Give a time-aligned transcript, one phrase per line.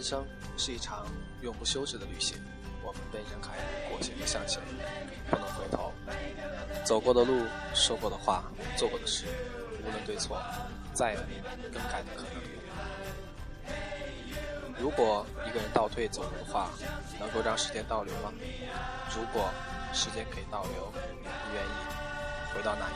[0.00, 0.24] 人生
[0.56, 1.04] 是一场
[1.42, 2.38] 永不休止的旅行，
[2.82, 3.58] 我们被人海
[3.90, 4.62] 裹挟着向前，
[5.28, 5.92] 不能回头。
[6.86, 7.44] 走过的路，
[7.74, 8.44] 说过的话，
[8.78, 9.26] 做过的事，
[9.78, 10.42] 无论对错，
[10.94, 12.32] 再也没有更改的可能。
[14.80, 16.70] 如果一个人倒退走路的话，
[17.18, 18.32] 能够让时间倒流吗？
[19.14, 19.50] 如果
[19.92, 21.68] 时间可以倒流，你愿意
[22.54, 22.94] 回到哪一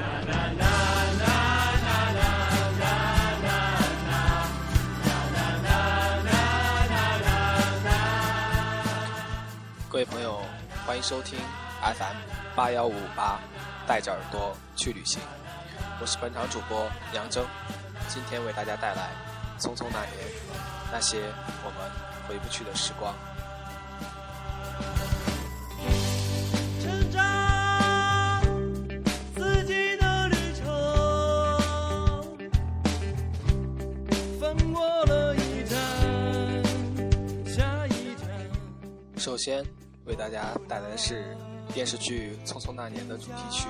[0.00, 0.61] 年？
[9.92, 10.40] 各位朋友，
[10.86, 11.38] 欢迎收听
[11.82, 12.16] FM
[12.56, 13.38] 八幺五五八，
[13.86, 15.20] 带着耳朵去旅行。
[16.00, 17.44] 我是本场主播杨征，
[18.08, 19.10] 今天为大家带来
[19.62, 20.12] 《匆匆那年》，
[20.90, 21.18] 那些
[21.62, 21.90] 我们
[22.26, 23.14] 回不去的时光。
[26.80, 28.40] 成长，
[29.34, 30.64] 自己的旅程，
[34.40, 35.78] 翻过了一站，
[37.46, 38.26] 下一站。
[39.18, 39.62] 首先
[40.04, 41.36] 为大家带来的是
[41.72, 43.66] 电视剧《匆匆那年》的主题曲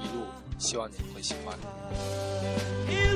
[0.02, 0.24] 《一路》，
[0.58, 3.13] 希望你会喜欢。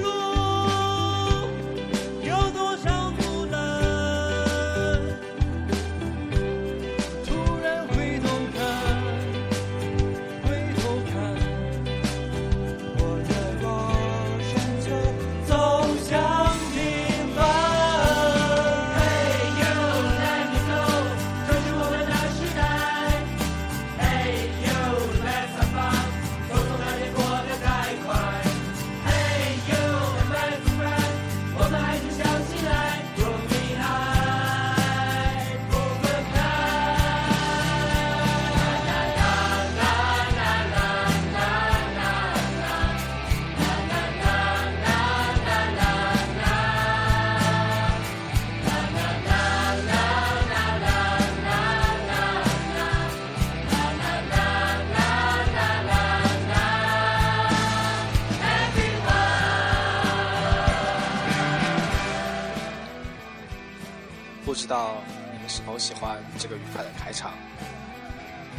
[64.69, 64.97] 道
[65.33, 67.33] 你们是否喜欢这个愉快的开场？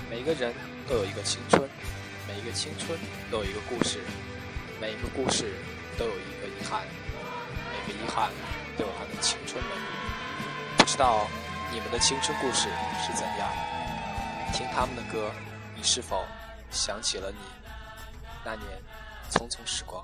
[0.09, 0.53] 每个人
[0.87, 1.69] 都有一个青春，
[2.27, 2.97] 每一个青春
[3.29, 3.99] 都有一个故事，
[4.81, 5.53] 每一个故事
[5.99, 6.81] 都有一个遗憾，
[7.71, 8.31] 每个遗憾
[8.75, 9.81] 都有它的青春美丽。
[10.77, 11.27] 不知道
[11.71, 12.69] 你们的青春故事
[13.05, 13.47] 是怎样？
[14.51, 15.31] 听他们的歌，
[15.75, 16.25] 你是否
[16.71, 17.37] 想起了你
[18.43, 18.65] 那年
[19.29, 20.03] 匆匆时光？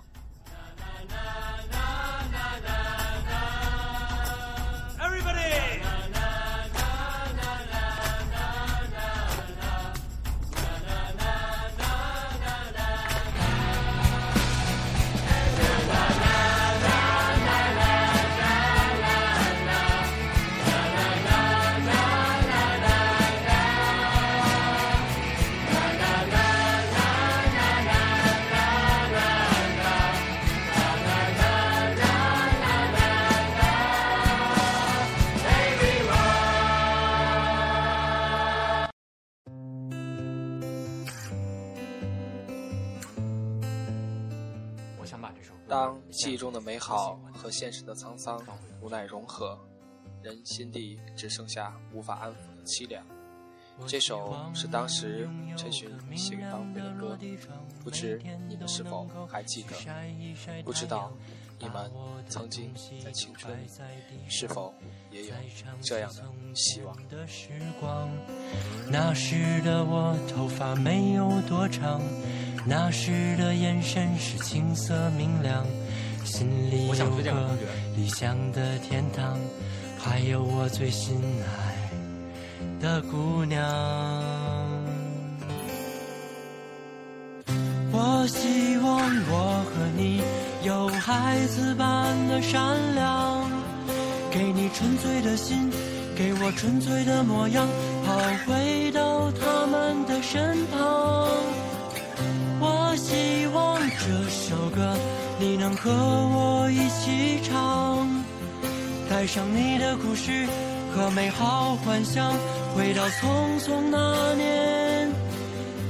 [46.25, 48.41] 记忆中的美好和现实的沧桑
[48.81, 49.55] 无奈融合，
[50.23, 53.05] 人心底只剩下无法安抚的凄凉。
[53.85, 55.87] 这首是当时陈寻
[56.17, 57.15] 写给当辉的歌，
[57.83, 58.19] 不知
[58.49, 59.75] 你们是否还记得？
[60.63, 61.11] 不知道
[61.59, 61.91] 你们
[62.27, 63.67] 曾经在青春里
[64.27, 64.73] 是否
[65.11, 65.35] 也有
[65.79, 66.23] 这样的
[66.55, 66.97] 希望？
[68.89, 72.01] 那时的我头发没有多长，
[72.65, 75.63] 那时的眼神是青涩明亮，
[76.25, 77.57] 心里我想有个
[77.95, 79.37] 理想的天堂，
[79.97, 83.61] 还有我最心爱的姑娘。
[87.91, 90.21] 我希望我和你
[90.63, 93.49] 有孩子般的善良，
[94.31, 95.69] 给你纯粹的心，
[96.15, 97.67] 给我纯粹的模样，
[98.05, 101.29] 跑回到他们的身旁。
[102.59, 104.97] 我希望这首歌
[105.37, 108.07] 你能和我一起唱，
[109.09, 110.47] 带上你的故事
[110.93, 112.31] 和美好幻想，
[112.73, 115.11] 回到匆匆那年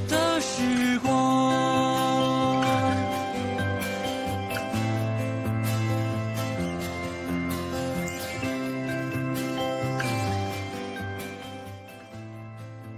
[0.08, 1.54] 的时光。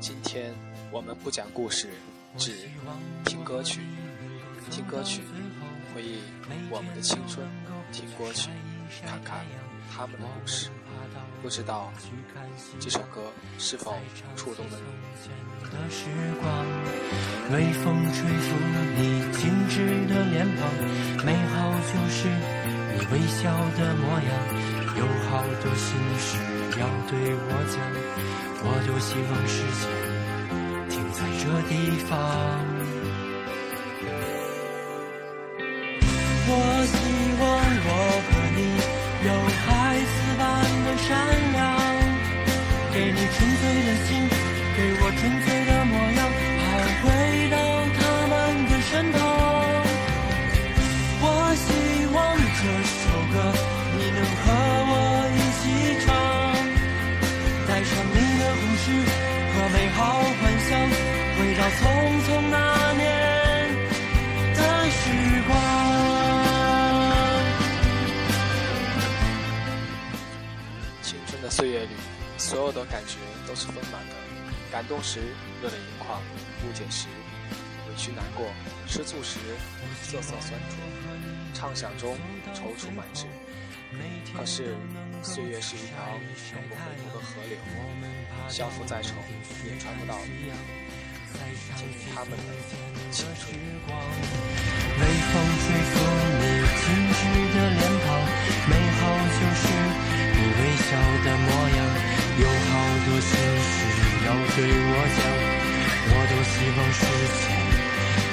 [0.00, 0.54] 今天
[0.90, 1.88] 我们不讲故事，
[2.38, 2.52] 只
[3.26, 3.80] 听歌曲，
[4.70, 5.20] 听歌曲，
[5.98, 6.20] 回忆
[6.70, 7.44] 我们的青春，
[7.90, 8.50] 听过去，
[9.04, 9.44] 看看
[9.90, 10.70] 他们的故事。
[11.42, 11.92] 不知道
[12.78, 13.20] 这首歌
[13.58, 13.98] 是否
[14.36, 15.28] 触动了你？
[15.66, 16.06] 的时
[16.38, 16.46] 光，
[17.50, 18.54] 微风吹拂
[18.94, 20.70] 你精致的脸庞，
[21.26, 22.30] 美好就是
[22.94, 24.30] 你微笑的模样。
[24.98, 26.38] 有好多心事
[26.78, 27.82] 要对我讲，
[28.62, 29.90] 我多希望时间
[30.90, 31.74] 停在这地
[32.06, 32.77] 方。
[43.34, 44.08] 纯粹的心，
[44.76, 45.57] 给我纯粹
[72.90, 74.14] 感觉都是丰满的。
[74.70, 75.20] 感动时
[75.62, 76.20] 热泪盈眶，
[76.64, 77.08] 误解时
[77.88, 78.52] 委屈难过，
[78.86, 79.38] 吃醋时
[80.02, 80.76] 涩涩酸楚，
[81.54, 82.18] 畅想中
[82.54, 83.24] 踌躇满志。
[84.36, 84.76] 可是，
[85.22, 85.96] 岁月是一条
[86.52, 87.56] 永不回头的河流，
[88.46, 89.14] 相扶再丑
[89.64, 90.52] 也穿不到你。
[91.76, 92.38] 听听他们的
[93.10, 93.58] 青春。
[104.28, 105.20] 要对我讲，
[106.10, 107.00] 我多希望时
[107.32, 107.42] 间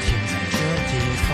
[0.03, 0.53] 停在这
[0.91, 0.91] 地
[1.23, 1.27] 方。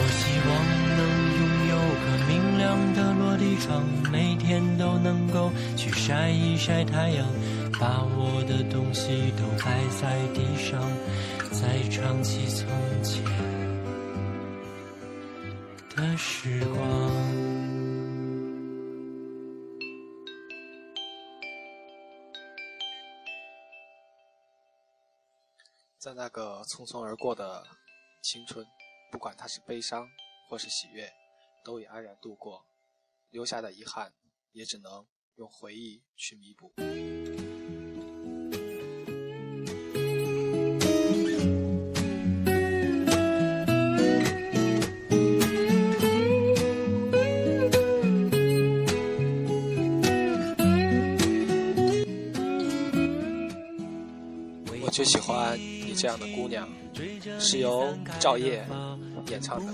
[0.00, 0.50] 我希望
[0.98, 1.00] 能
[1.38, 1.72] 拥有
[2.02, 7.24] 个明亮的落地窗，每天都能够去晒一晒太阳，
[7.80, 10.82] 把我的东西都摆在地上，
[11.52, 12.66] 再唱起从
[13.04, 13.24] 前
[15.94, 16.78] 的时光。
[25.98, 27.64] 在那个匆匆而过的
[28.22, 28.66] 青春，
[29.12, 30.08] 不管它是悲伤
[30.48, 31.08] 或是喜悦，
[31.64, 32.66] 都已安然度过，
[33.30, 34.12] 留下的遗憾
[34.50, 36.72] 也只能用回忆去弥补。
[54.88, 56.66] 我就喜欢你这样的姑娘，
[57.38, 58.66] 是由赵烨
[59.26, 59.70] 演唱的。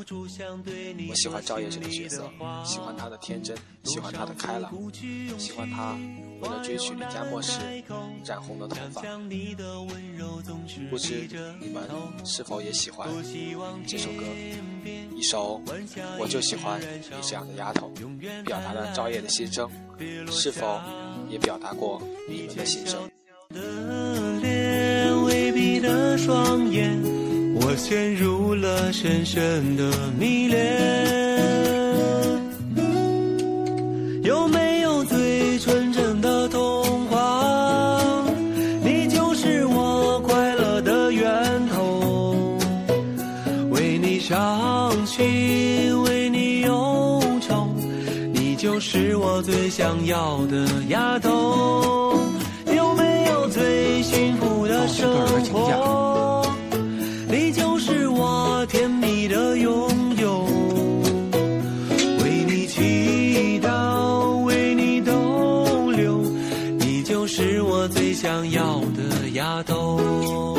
[1.08, 2.28] 我喜欢赵烨这个角色，
[2.64, 4.72] 喜欢他的天真，喜欢他的开朗，
[5.38, 5.96] 喜欢他
[6.42, 7.60] 为了追娶林佳默时
[8.24, 9.02] 染红了头发。
[10.90, 11.28] 不知
[11.60, 11.88] 你们
[12.24, 13.08] 是否也喜欢
[13.86, 14.24] 这首歌？
[15.14, 15.62] 一首
[16.18, 17.88] 我就喜欢你这样的丫头，
[18.44, 19.70] 表达了赵烨的心声，
[20.28, 20.80] 是否
[21.30, 23.08] 也表达过你们的心声？
[25.94, 27.00] 的，双眼，
[27.54, 30.58] 我陷入了深深的迷恋。
[34.24, 38.24] 有没有最纯真的童话？
[38.82, 42.58] 你就是我快乐的源头。
[43.70, 47.68] 为你伤心，为你忧愁，
[48.32, 52.18] 你就是我最想要的丫头。
[53.48, 55.10] 最幸福的生
[55.52, 56.46] 活？
[57.28, 60.44] 你就是我甜蜜的拥有。
[62.22, 66.18] 为你祈祷，为你逗留，
[66.78, 70.53] 你就是我最想要的丫头。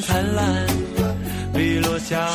[0.00, 0.66] 灿烂，
[1.52, 2.28] 别落下。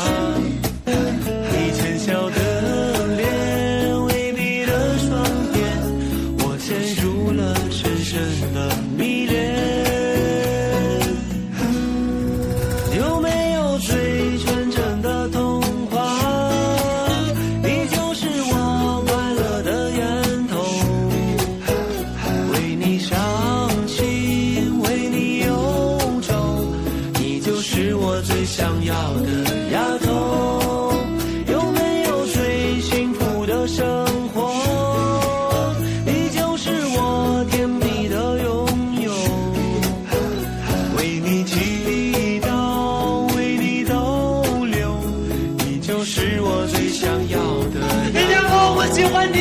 [48.94, 49.40] 喜欢你。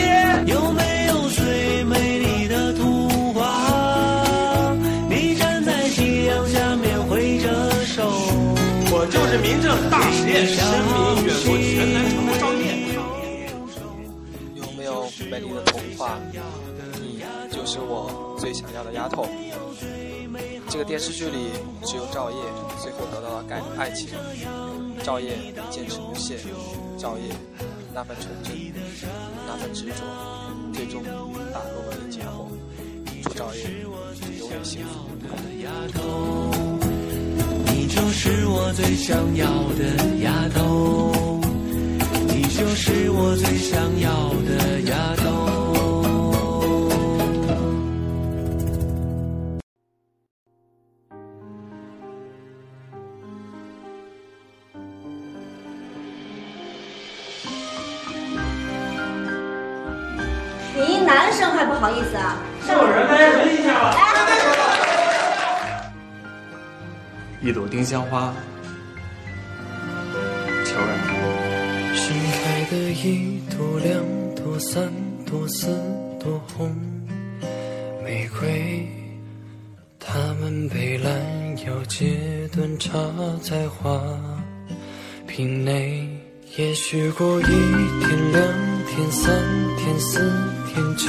[0.51, 4.75] 有没有最美丽的图画？
[5.09, 8.11] 你站在夕阳下面挥着手。
[8.93, 12.65] 我就是民政大实验申民远赴全南城的赵烨。
[14.55, 16.19] 有没有美丽的童话？
[17.01, 19.27] 你就是我最想要的丫头。
[20.69, 21.51] 这个电视剧里，
[21.85, 22.37] 只有赵烨
[22.81, 24.09] 最后得到了爱爱情。
[25.03, 25.37] 赵烨
[25.71, 26.37] 坚持不懈，
[26.97, 27.23] 赵烨
[27.93, 28.55] 那份纯真，
[29.47, 29.95] 那份执着，
[30.73, 31.03] 最终
[31.53, 32.49] 打动了李建国。
[33.23, 33.63] 祝赵烨
[34.39, 35.11] 永远幸福。
[35.63, 36.51] 丫头，
[37.67, 39.83] 你就是我最想要的
[40.23, 41.41] 丫头，
[42.29, 45.20] 你就是我最想要的丫头。
[61.49, 62.37] 还不好意思啊？
[62.69, 63.97] 有人大家闻一下吧。
[67.41, 68.35] 一朵丁香花，
[70.67, 70.99] 悄然
[71.95, 74.05] 盛开的一朵、两
[74.35, 74.93] 朵、三
[75.25, 75.69] 朵、四
[76.19, 76.77] 朵红
[78.05, 78.87] 玫瑰，
[79.99, 81.11] 它们被拦
[81.67, 82.91] 腰截断，插
[83.43, 83.99] 在花
[85.27, 86.07] 瓶内。
[86.57, 88.43] 也许过一天、两
[88.87, 89.33] 天、三
[89.79, 90.21] 天、四
[90.81, 91.05] 天就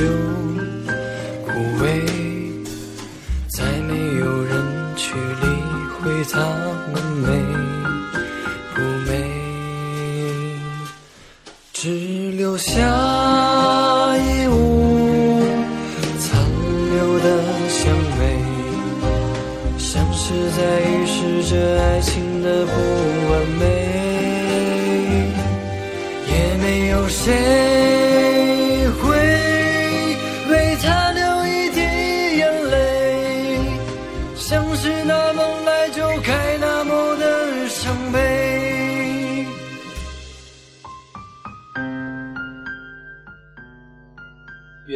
[1.45, 1.51] 枯
[1.81, 1.85] 萎，
[3.47, 4.53] 再没有人
[4.97, 5.45] 去理
[5.95, 6.39] 会它
[6.91, 7.25] 们美
[8.75, 9.09] 不美。
[11.71, 12.81] 只留下
[14.17, 15.41] 一屋
[16.19, 16.29] 残
[16.91, 17.25] 留的
[17.69, 17.79] 香
[18.19, 18.21] 味，
[19.77, 22.71] 像是在预示着爱情的不
[23.31, 23.63] 完美。
[26.27, 27.31] 也没有谁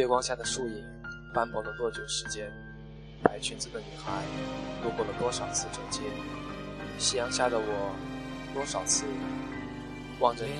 [0.06, 0.84] 月光下的树影，
[1.34, 2.48] 斑驳了多久时间？
[3.24, 4.22] 白裙子的女孩，
[4.84, 6.04] 路过了多少次这街？
[6.96, 7.92] 夕阳下的我，
[8.54, 9.04] 多少次
[10.20, 10.52] 望着你，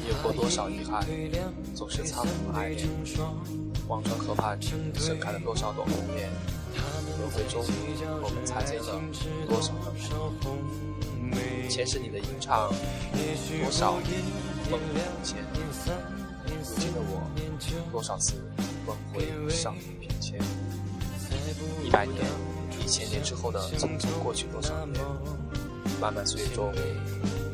[0.00, 1.04] 你有过多少遗憾？
[1.74, 2.88] 总是苍茫爱恋。
[3.88, 6.30] 忘川河畔盛开了多少朵红莲？
[7.18, 7.62] 轮回中，
[8.22, 9.02] 我们擦肩了
[9.46, 9.92] 多少个
[11.28, 11.68] 梦？
[11.68, 12.70] 前世你的吟唱，
[13.60, 14.16] 多少梦里
[14.70, 14.80] 梦
[15.22, 15.44] 前？
[16.66, 17.20] 如今的我，
[17.92, 18.34] 多少次
[18.86, 20.32] 梦回少年翩跹？
[21.84, 22.16] 一百年、
[22.82, 24.98] 一千年之后的匆匆过去多少年？
[26.00, 26.72] 漫漫岁月中，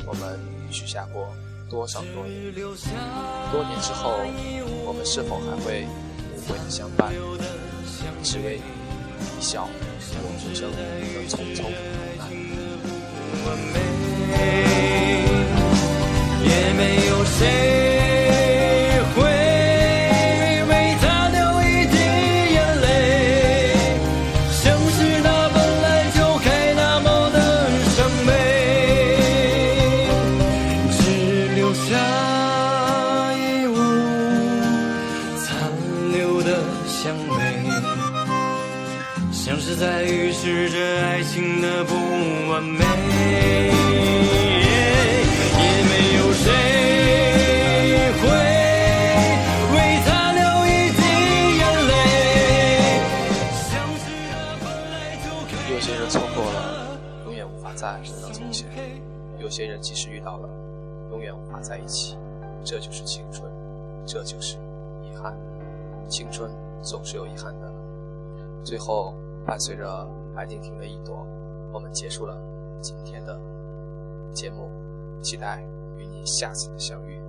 [0.06, 0.38] 我们
[0.70, 1.28] 许下过
[1.68, 2.54] 多少诺言？
[2.54, 4.12] 多年之后，
[4.86, 5.88] 我们是否还会
[6.32, 7.12] 无悔的相伴？
[8.22, 10.78] 只为一笑我之争的
[11.28, 11.70] 匆匆无
[12.16, 12.30] 奈。
[13.44, 13.74] 完美，
[16.44, 17.79] 也没有谁
[59.38, 60.48] 有些人即使遇到了，
[61.10, 62.16] 永远无法在一起。
[62.64, 63.50] 这就是青春，
[64.04, 64.56] 这就是
[65.02, 65.36] 遗憾。
[66.08, 66.50] 青春
[66.82, 67.72] 总是有遗憾的。
[68.64, 69.14] 最后，
[69.46, 71.26] 伴随着白敬亭的一朵，
[71.72, 72.40] 我们结束了
[72.80, 73.38] 今天的
[74.32, 74.68] 节目，
[75.22, 75.62] 期待
[75.96, 77.19] 与你下次的相遇。